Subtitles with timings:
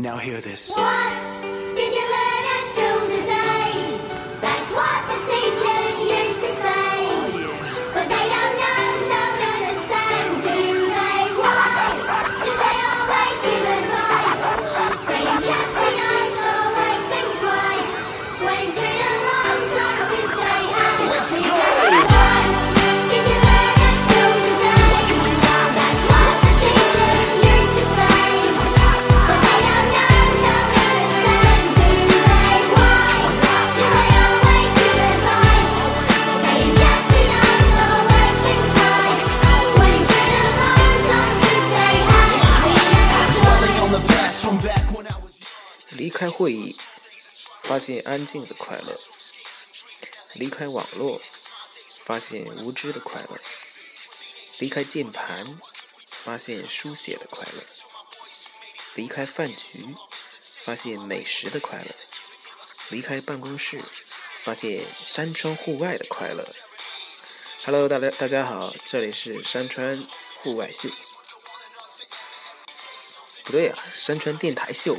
[0.00, 0.70] Now hear this.
[0.70, 1.49] What
[46.00, 46.78] 离开会议，
[47.62, 48.94] 发现安静的快乐；
[50.32, 51.20] 离开网络，
[52.02, 53.36] 发现无知的快乐；
[54.60, 55.60] 离开键盘，
[56.08, 57.62] 发现书写的快乐；
[58.94, 59.94] 离开饭局，
[60.64, 61.92] 发现美食的快乐；
[62.88, 63.82] 离开办公室，
[64.42, 66.48] 发现山川户外的快乐。
[67.62, 70.08] Hello，大家大家好，这里是山川
[70.42, 70.88] 户外秀。
[73.44, 74.96] 不对啊，山川电台秀。